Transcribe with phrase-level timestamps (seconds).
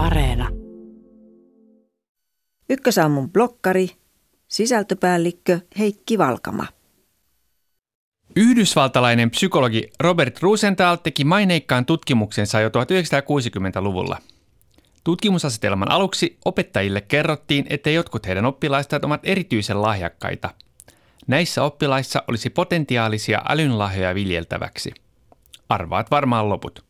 [0.00, 0.48] Areena.
[2.68, 3.90] Ykkösaamun blokkari,
[4.48, 6.66] sisältöpäällikkö Heikki Valkama.
[8.36, 14.18] Yhdysvaltalainen psykologi Robert Rosenthal teki maineikkaan tutkimuksensa jo 1960-luvulla.
[15.04, 20.50] Tutkimusasetelman aluksi opettajille kerrottiin, että jotkut heidän oppilaistaan ovat erityisen lahjakkaita.
[21.26, 24.92] Näissä oppilaissa olisi potentiaalisia älynlahjoja viljeltäväksi.
[25.68, 26.89] Arvaat varmaan loput.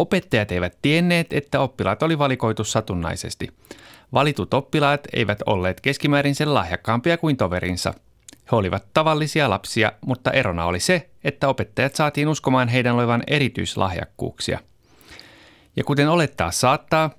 [0.00, 3.48] Opettajat eivät tienneet, että oppilaat oli valikoitu satunnaisesti.
[4.12, 7.94] Valitut oppilaat eivät olleet keskimäärin sen lahjakkaampia kuin toverinsa.
[8.52, 14.58] He olivat tavallisia lapsia, mutta erona oli se, että opettajat saatiin uskomaan heidän olevan erityislahjakkuuksia.
[15.76, 17.10] Ja kuten olettaa saattaa,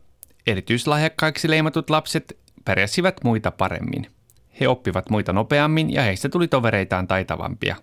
[0.47, 4.07] erityislahjakkaiksi leimatut lapset pärjäsivät muita paremmin.
[4.59, 7.75] He oppivat muita nopeammin ja heistä tuli tovereitaan taitavampia.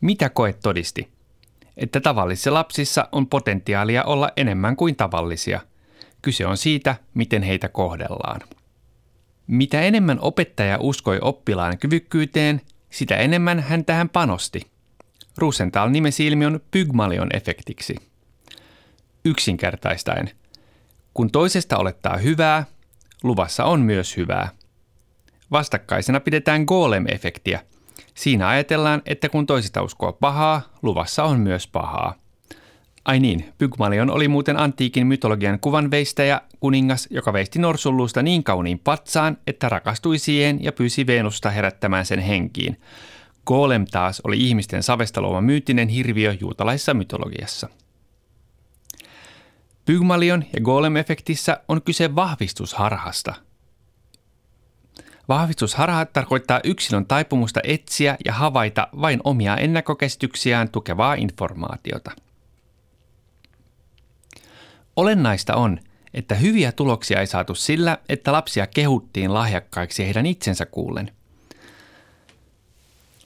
[0.00, 1.15] Mitä koe todisti?
[1.76, 5.60] Että tavallisissa lapsissa on potentiaalia olla enemmän kuin tavallisia.
[6.22, 8.40] Kyse on siitä, miten heitä kohdellaan.
[9.46, 12.60] Mitä enemmän opettaja uskoi oppilaan kyvykkyyteen,
[12.90, 14.62] sitä enemmän hän tähän panosti.
[15.38, 17.96] Rosenthal nimesi ilmiön Pygmalion-efektiksi.
[19.24, 20.30] Yksinkertaistaen,
[21.14, 22.64] kun toisesta olettaa hyvää,
[23.22, 24.48] luvassa on myös hyvää.
[25.50, 27.60] Vastakkaisena pidetään golem-efektiä–
[28.16, 32.14] Siinä ajatellaan, että kun toisista uskoo pahaa, luvassa on myös pahaa.
[33.04, 39.38] Ai niin, Pygmalion oli muuten antiikin mytologian kuvanveistäjä, kuningas, joka veisti norsulluusta niin kauniin patsaan,
[39.46, 42.80] että rakastui siihen ja pyysi Venusta herättämään sen henkiin.
[43.46, 47.68] Golem taas oli ihmisten savesta luoma myyttinen hirviö juutalaisessa mytologiassa.
[49.84, 53.34] Pygmalion ja Golem-efektissä on kyse vahvistusharhasta–
[55.28, 62.10] Vahvistusharha tarkoittaa yksilön taipumusta etsiä ja havaita vain omia ennakkokäsityksiään tukevaa informaatiota.
[64.96, 65.78] Olennaista on,
[66.14, 71.12] että hyviä tuloksia ei saatu sillä, että lapsia kehuttiin lahjakkaiksi heidän itsensä kuullen.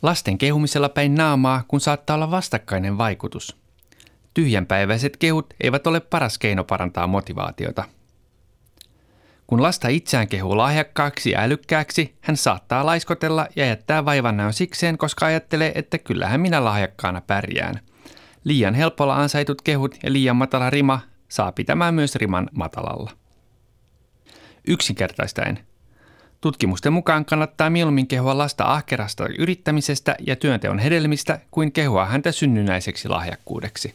[0.03, 3.57] Lasten kehumisella päin naamaa, kun saattaa olla vastakkainen vaikutus.
[4.35, 7.85] Tyhjänpäiväiset kehut eivät ole paras keino parantaa motivaatiota–
[9.51, 15.27] kun lasta itseään kehuu lahjakkaaksi ja älykkääksi, hän saattaa laiskotella ja jättää vaivannäön sikseen, koska
[15.27, 17.81] ajattelee, että kyllähän minä lahjakkaana pärjään.
[18.45, 23.11] Liian helpolla ansaitut kehut ja liian matala rima saa pitämään myös riman matalalla.
[24.69, 25.59] Yksinkertaistaen.
[26.41, 33.09] Tutkimusten mukaan kannattaa mieluummin kehua lasta ahkerasta yrittämisestä ja työnteon hedelmistä kuin kehua häntä synnynnäiseksi
[33.09, 33.95] lahjakkuudeksi.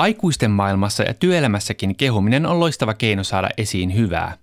[0.00, 4.36] Aikuisten maailmassa ja työelämässäkin kehuminen on loistava keino saada esiin hyvää.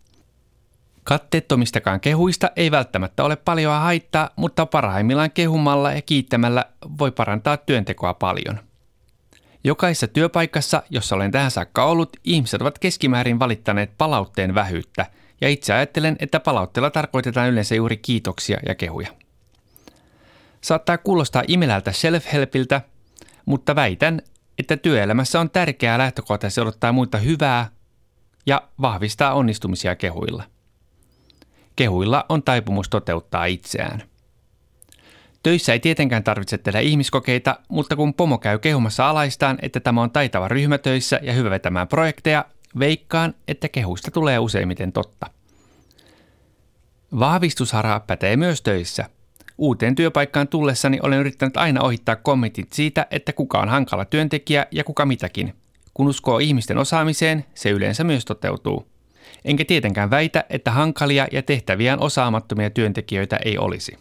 [1.03, 6.65] Katteettomistakaan kehuista ei välttämättä ole paljon haittaa, mutta parhaimmillaan kehumalla ja kiittämällä
[6.99, 8.59] voi parantaa työntekoa paljon.
[9.63, 15.05] Jokaisessa työpaikassa, jossa olen tähän saakka ollut, ihmiset ovat keskimäärin valittaneet palautteen vähyyttä,
[15.41, 19.07] ja itse ajattelen, että palautteella tarkoitetaan yleensä juuri kiitoksia ja kehuja.
[20.61, 22.81] Saattaa kuulostaa imelältä self-helpiltä,
[23.45, 24.21] mutta väitän,
[24.57, 27.69] että työelämässä on tärkeää lähtökohtaisesti odottaa muita hyvää
[28.45, 30.43] ja vahvistaa onnistumisia kehuilla.
[31.75, 34.03] Kehuilla on taipumus toteuttaa itseään.
[35.43, 40.11] Töissä ei tietenkään tarvitse tehdä ihmiskokeita, mutta kun pomo käy kehumassa alaistaan, että tämä on
[40.11, 42.45] taitava ryhmätöissä ja hyvä vetämään projekteja,
[42.79, 45.27] veikkaan, että kehuista tulee useimmiten totta.
[47.19, 49.09] Vahvistushara pätee myös töissä–
[49.57, 54.83] Uuteen työpaikkaan tullessani olen yrittänyt aina ohittaa kommentit siitä, että kuka on hankala työntekijä ja
[54.83, 55.53] kuka mitäkin.
[55.93, 58.87] Kun uskoo ihmisten osaamiseen, se yleensä myös toteutuu.
[59.45, 63.97] Enkä tietenkään väitä, että hankalia ja tehtäviään osaamattomia työntekijöitä ei olisi.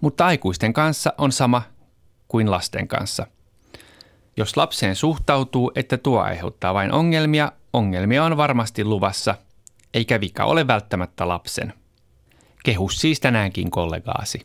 [0.00, 1.62] Mutta aikuisten kanssa on sama
[2.28, 3.26] kuin lasten kanssa.
[4.36, 9.34] Jos lapseen suhtautuu, että tuo aiheuttaa vain ongelmia, ongelmia on varmasti luvassa,
[9.94, 11.72] eikä vika ole välttämättä lapsen.
[12.66, 14.40] Kehu siis tänäänkin kollegaasi.